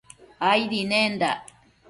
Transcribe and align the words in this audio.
Aidi 0.51 0.81
nendac 0.91 1.39